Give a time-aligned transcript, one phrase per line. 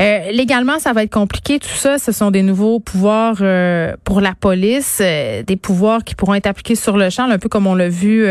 [0.00, 1.58] Euh, légalement, ça va être compliqué.
[1.58, 6.14] Tout ça, ce sont des nouveaux pouvoirs euh, pour la police, euh, des pouvoirs qui
[6.14, 8.26] pourront être appliqués sur le champ, un peu comme on l'a vu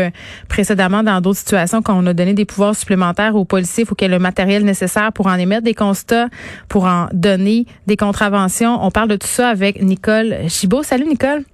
[0.48, 3.84] précédemment dans d'autres situations quand on a donné des pouvoirs supplémentaires aux policiers.
[3.84, 6.28] Il faut qu'il y ait le matériel nécessaire pour en émettre des constats,
[6.68, 8.78] pour en donner des contraventions.
[8.84, 10.82] On parle de tout ça avec Nicole Chibault.
[10.82, 11.44] Salut Nicole.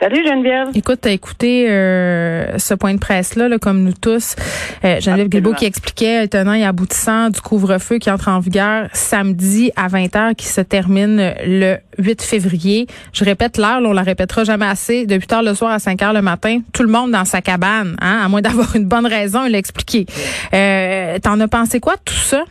[0.00, 0.68] Salut Geneviève.
[0.74, 4.34] Écoute, t'as écouté euh, ce point de presse-là, là, comme nous tous.
[4.82, 9.72] Euh, Geneviève Guilbeault qui expliquait, tenant et aboutissant du couvre-feu qui entre en vigueur samedi
[9.76, 12.86] à 20h, qui se termine le 8 février.
[13.12, 15.04] Je répète l'heure, on la répétera jamais assez.
[15.04, 18.22] De 8h le soir à 5h le matin, tout le monde dans sa cabane, hein,
[18.24, 20.06] à moins d'avoir une bonne raison, il l'a expliqué.
[20.54, 22.44] Euh, T'en as pensé quoi de tout ça?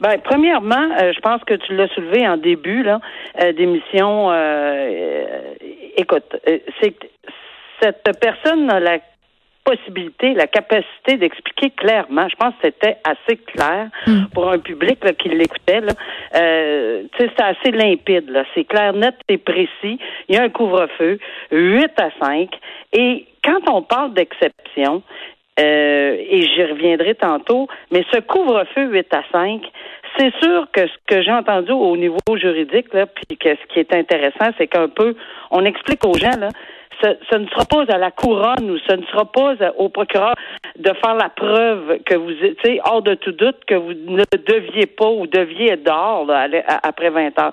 [0.00, 3.00] Ben, premièrement, euh, je pense que tu l'as soulevé en début là
[3.40, 4.30] euh, d'émission.
[4.30, 5.54] Euh,
[5.96, 6.36] écoute,
[6.80, 6.94] c'est
[7.80, 8.98] cette personne a la
[9.68, 12.26] possibilité, la capacité d'expliquer clairement.
[12.28, 14.26] Je pense que c'était assez clair mm.
[14.32, 15.80] pour un public là, qui l'écoutait.
[16.34, 18.30] Euh, c'est assez limpide.
[18.30, 18.44] Là.
[18.54, 19.98] C'est clair, net et précis.
[20.28, 21.18] Il y a un couvre-feu,
[21.52, 22.48] 8 à 5.
[22.94, 25.02] Et quand on parle d'exception,
[25.58, 29.62] euh, et j'y reviendrai tantôt, mais ce couvre-feu 8 à 5,
[30.16, 33.80] c'est sûr que ce que j'ai entendu au niveau juridique, là, puis que ce qui
[33.80, 35.14] est intéressant, c'est qu'un peu,
[35.50, 36.48] on explique aux gens, là,
[37.02, 40.34] ce, ne sera pas à la couronne ou ce ne sera pas au procureur
[40.78, 44.86] de faire la preuve que vous êtes hors de tout doute que vous ne deviez
[44.86, 46.26] pas ou deviez être dehors
[46.82, 47.52] après 20 heures.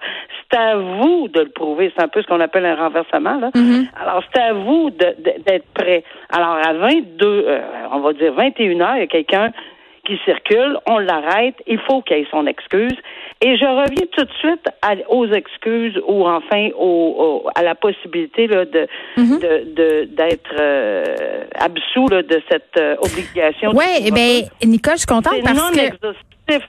[0.52, 1.92] C'est à vous de le prouver.
[1.96, 3.38] C'est un peu ce qu'on appelle un renversement.
[3.38, 3.50] Là.
[3.50, 3.88] Mm-hmm.
[4.02, 6.04] Alors, c'est à vous d'être prêt.
[6.30, 7.60] Alors, à 22, euh,
[7.92, 9.52] on va dire 21 heures, il y a quelqu'un
[10.06, 12.96] qui circule, on l'arrête, il faut qu'il ait son excuse.
[13.42, 14.66] Et je reviens tout de suite
[15.10, 16.70] aux excuses ou enfin
[17.56, 19.40] à la possibilité là, de, mhm.
[20.16, 21.04] d'être euh,
[21.56, 23.72] absous de cette euh, obligation.
[23.74, 26.60] Oui, eh bien, Nicole, je suis contente parce non que.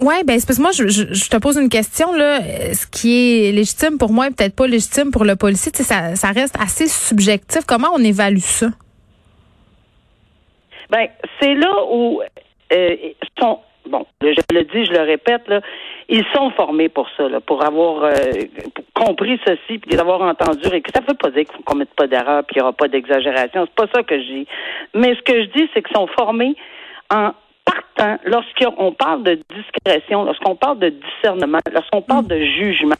[0.00, 2.40] Oui, ben c'est parce que moi je, je, te pose une question là.
[2.72, 6.28] Ce qui est légitime pour moi et peut-être pas légitime pour le policier, ça, ça
[6.28, 7.64] reste assez subjectif.
[7.66, 8.68] Comment on évalue ça?
[10.90, 11.08] Ben
[11.40, 12.20] c'est là où
[12.72, 12.96] euh,
[13.38, 15.60] sont bon, je le dis, je le répète, là,
[16.08, 18.12] ils sont formés pour ça, là, pour avoir euh,
[18.94, 20.68] compris ceci, puis d'avoir entendu.
[20.72, 22.64] Et que ça ne veut pas dire qu'on ne commette pas d'erreur, puis qu'il n'y
[22.64, 23.66] aura pas d'exagération.
[23.66, 24.46] C'est pas ça que je dis.
[24.94, 26.54] Mais ce que je dis, c'est qu'ils sont formés
[27.10, 27.32] en
[27.64, 32.96] partant, lorsqu'on parle de discrétion, lorsqu'on parle de discernement, lorsqu'on parle de jugement,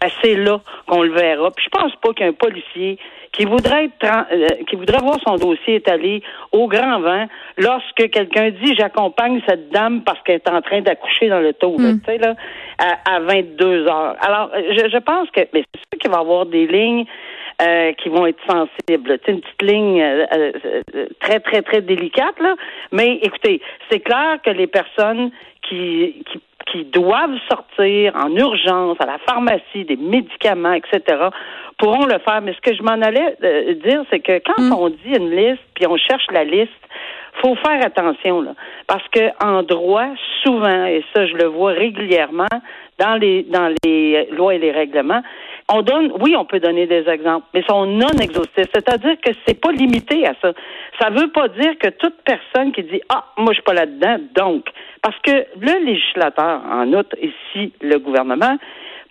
[0.00, 1.50] ben, c'est là qu'on le verra.
[1.50, 2.98] Puis je pense pas qu'un policier
[3.34, 6.22] qui voudrait être, euh, qui voudrait voir son dossier étalé
[6.52, 7.26] au grand vent
[7.58, 11.76] lorsque quelqu'un dit j'accompagne cette dame parce qu'elle est en train d'accoucher dans le taux,
[11.76, 12.00] hmm.
[12.00, 12.34] tu sais là,
[12.78, 14.16] à, à 22 heures.
[14.20, 17.04] Alors je, je pense que mais c'est sûr qu'il va y avoir des lignes
[17.62, 19.16] euh, qui vont être sensibles.
[19.24, 22.56] C'est une petite ligne euh, euh, très, très, très délicate, là.
[22.90, 25.30] Mais écoutez, c'est clair que les personnes
[25.62, 26.40] qui, qui
[26.70, 31.28] qui doivent sortir en urgence à la pharmacie des médicaments, etc.,
[31.78, 32.40] pourront le faire.
[32.42, 33.36] Mais ce que je m'en allais
[33.84, 34.72] dire, c'est que quand hmm.
[34.72, 36.70] on dit une liste, puis on cherche la liste,
[37.42, 38.54] faut faire attention là,
[38.86, 40.08] parce que en droit,
[40.42, 42.46] souvent, et ça je le vois régulièrement
[42.98, 45.22] dans les dans les lois et les règlements,
[45.72, 48.68] on donne, oui, on peut donner des exemples, mais sont non exhaustifs.
[48.72, 50.52] C'est-à-dire que c'est pas limité à ça.
[51.00, 54.18] Ça veut pas dire que toute personne qui dit ah moi je suis pas là-dedans,
[54.34, 54.66] donc
[55.04, 58.56] parce que le législateur, en outre ici le gouvernement,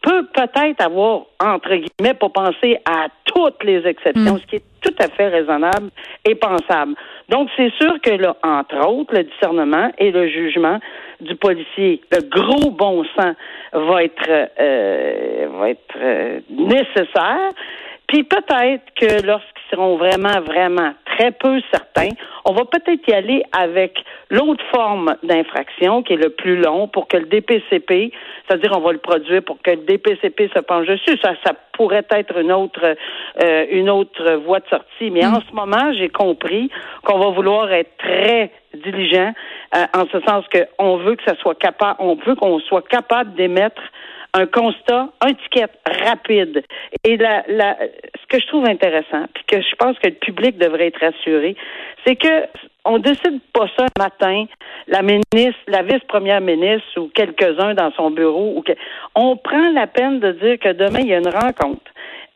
[0.01, 4.39] peut peut-être avoir, entre guillemets, pas penser à toutes les exceptions, mm.
[4.39, 5.91] ce qui est tout à fait raisonnable
[6.27, 6.95] et pensable.
[7.29, 10.79] Donc, c'est sûr que là, entre autres, le discernement et le jugement
[11.21, 13.35] du policier, le gros bon sens
[13.71, 17.51] va être euh, va être euh, nécessaire.
[18.13, 22.09] Puis peut-être que lorsqu'ils seront vraiment, vraiment très peu certains,
[22.45, 23.97] on va peut-être y aller avec
[24.29, 28.11] l'autre forme d'infraction qui est le plus long pour que le DPCP,
[28.47, 31.17] c'est-à-dire on va le produire pour que le DPCP se penche dessus.
[31.23, 32.85] Ça, ça pourrait être une autre,
[33.43, 35.09] euh, une autre voie de sortie.
[35.09, 35.43] Mais en mm.
[35.49, 36.69] ce moment, j'ai compris
[37.03, 39.33] qu'on va vouloir être très diligent
[39.75, 43.33] euh, en ce sens qu'on veut que ça soit capable, on veut qu'on soit capable
[43.33, 43.81] d'émettre
[44.33, 46.63] un constat, un ticket rapide.
[47.03, 50.57] Et la, la, ce que je trouve intéressant, puis que je pense que le public
[50.57, 51.55] devrait être assuré,
[52.05, 52.47] c'est que
[52.85, 54.45] on décide pas ça un matin,
[54.87, 58.57] la ministre, la vice-première ministre ou quelques-uns dans son bureau.
[58.57, 58.63] Ou
[59.15, 61.91] On prend la peine de dire que demain, il y a une rencontre.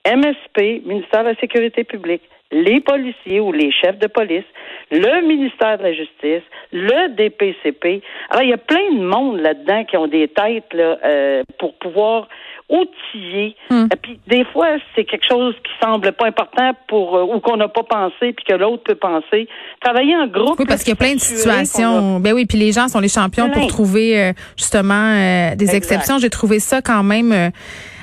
[0.06, 2.22] MSP, ministère de la Sécurité publique,
[2.52, 4.46] les policiers ou les chefs de police,
[4.92, 8.02] le ministère de la Justice, le DPCP.
[8.30, 11.74] Alors, il y a plein de monde là-dedans qui ont des têtes là, euh, pour
[11.76, 12.28] pouvoir
[12.70, 13.56] outiller.
[13.70, 13.88] Hmm.
[13.94, 17.58] Et puis, des fois, c'est quelque chose qui semble pas important pour euh, ou qu'on
[17.58, 19.48] n'a pas pensé puis que l'autre peut penser.
[19.82, 20.60] Travailler en groupe.
[20.60, 22.20] Oui, parce qu'il y a plein de situations.
[22.20, 26.18] Ben oui, puis les gens sont les champions pour trouver euh, justement des exceptions.
[26.18, 27.52] J'ai trouvé ça quand même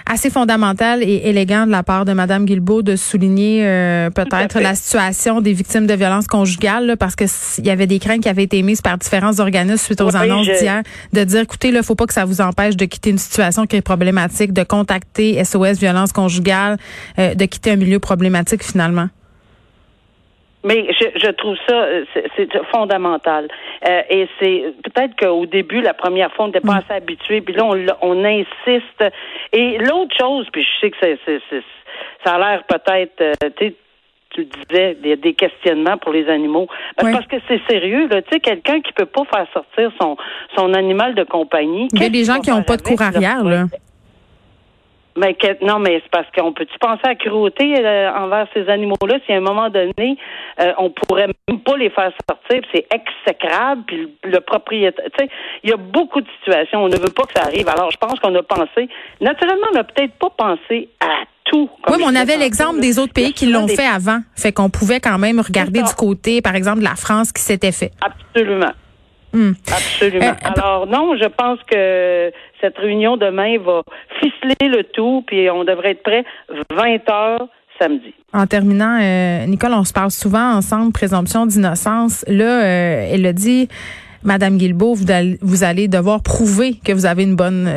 [0.07, 4.75] assez fondamental et élégant de la part de Madame Guilbeault de souligner euh, peut-être la
[4.75, 7.25] situation des victimes de violences conjugales, parce que
[7.59, 10.47] il y avait des craintes qui avaient été mises par différents organismes suite aux annonces
[10.47, 13.67] d'hier, de dire, écoutez, il faut pas que ça vous empêche de quitter une situation
[13.67, 16.77] qui est problématique, de contacter SOS violence conjugale,
[17.19, 19.09] euh, de quitter un milieu problématique finalement.
[20.65, 22.05] Mais je, je trouve ça euh,
[22.37, 23.49] c'est fondamental.
[23.87, 27.55] Euh, et c'est peut-être qu'au début, la première fois, on n'était pas assez habitué, puis
[27.55, 29.05] là, on, on insiste.
[29.53, 31.41] Et l'autre chose, puis je sais que c'est,
[32.25, 33.75] ça a l'air peut-être, euh, tu
[34.31, 36.67] tu disais des, des, questionnements pour les animaux.
[36.97, 38.21] Parce que c'est sérieux, là.
[38.21, 40.17] Tu sais, quelqu'un qui peut pas faire sortir son,
[40.57, 41.87] son animal de compagnie.
[41.93, 43.67] Il y a des gens qui n'ont pas de cour arrière, là.
[45.17, 49.33] Mais non, mais c'est parce qu'on peut-tu penser à cruauté euh, envers ces animaux-là si
[49.33, 50.19] à un moment donné
[50.61, 55.31] euh, on pourrait même pas les faire sortir, c'est exécrable, puis le, propriétaire, tu sais,
[55.63, 57.69] il y a beaucoup de situations on ne veut pas que ça arrive.
[57.69, 58.89] Alors je pense qu'on a pensé,
[59.21, 61.71] naturellement, on n'a peut-être pas pensé à tout.
[61.89, 65.01] Oui, mais on avait l'exemple des autres pays qui l'ont fait avant, fait qu'on pouvait
[65.01, 67.93] quand même regarder du côté, par exemple, de la France qui s'était fait.
[68.01, 68.73] Absolument.
[69.35, 69.53] Hmm.
[69.67, 70.27] Absolument.
[70.27, 73.83] Euh, Alors non, je pense que cette réunion demain va
[74.21, 76.25] ficeler le tout, puis on devrait être prêt
[76.71, 77.49] 20 heures
[77.81, 78.15] samedi.
[78.33, 82.25] En terminant, euh, Nicole, on se parle souvent ensemble, présomption d'innocence.
[82.29, 83.69] Là, euh, elle a dit,
[84.23, 87.69] Madame Guilbeault, vous allez, devoir prouver que vous avez une bonne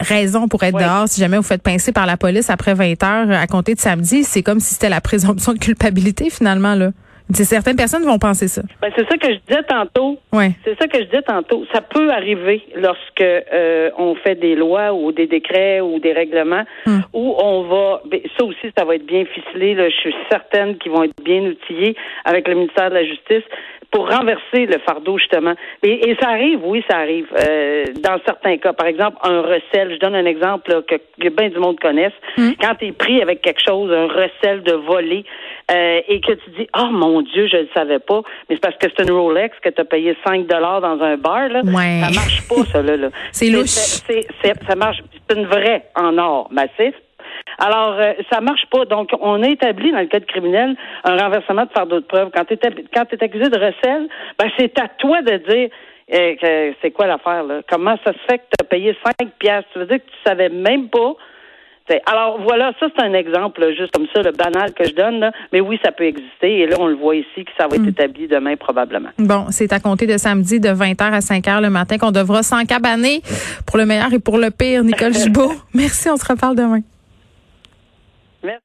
[0.00, 3.30] raison pour être dehors si jamais vous faites pincer par la police après 20 heures
[3.30, 4.24] à compter de samedi.
[4.24, 6.90] C'est comme si c'était la présomption de culpabilité finalement, là.
[7.32, 8.62] Certaines personnes vont penser ça.
[8.82, 10.18] Ben, c'est ça que je disais tantôt.
[10.32, 10.50] Ouais.
[10.64, 11.64] C'est ça que je disais tantôt.
[11.72, 16.64] Ça peut arriver lorsque euh, on fait des lois ou des décrets ou des règlements
[16.86, 17.00] hmm.
[17.12, 18.02] où on va.
[18.06, 19.74] Ben, ça aussi, ça va être bien ficelé.
[19.74, 19.88] Là.
[19.88, 23.44] Je suis certaine qu'ils vont être bien outillés avec le ministère de la Justice
[23.90, 25.54] pour renverser le fardeau justement.
[25.82, 27.26] Et, et ça arrive, oui, ça arrive.
[27.38, 29.94] Euh, dans certains cas, par exemple, un recel.
[29.94, 32.12] Je donne un exemple que, que bien du monde connaisse.
[32.36, 32.52] Hmm.
[32.60, 35.24] Quand tu es pris avec quelque chose, un recel de voler,
[35.70, 38.60] euh, et que tu dis, oh mon Dieu, je ne le savais pas, mais c'est
[38.60, 41.62] parce que c'est une Rolex que tu as payé 5 dollars dans un bar, là.
[41.64, 42.00] Ouais.
[42.02, 43.08] Ça marche pas, ça, là.
[43.32, 43.68] c'est louche.
[43.68, 46.94] ça marche, c'est une vraie en or massif.
[47.58, 48.84] Alors, euh, ça marche pas.
[48.84, 52.30] Donc, on a établi dans le code criminel un renversement de fardeau de preuve.
[52.34, 54.08] Quand tu es, accusé de recel,
[54.38, 55.70] ben, c'est à toi de dire
[56.12, 57.62] euh, c'est quoi l'affaire, là.
[57.68, 59.70] Comment ça se fait que tu as payé 5 piastres?
[59.72, 61.14] Tu veux dire que tu savais même pas?
[62.06, 65.60] Alors voilà, ça c'est un exemple juste comme ça, le banal que je donne, mais
[65.60, 67.88] oui, ça peut exister et là on le voit ici que ça va être hmm.
[67.88, 69.10] établi demain probablement.
[69.18, 73.20] Bon, c'est à compter de samedi de 20h à 5h le matin qu'on devra s'encabaner
[73.66, 74.82] pour le meilleur et pour le pire.
[74.82, 76.80] Nicole Gibault, merci, on se reparle demain.